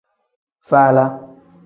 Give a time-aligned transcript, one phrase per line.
[0.69, 1.05] Faala.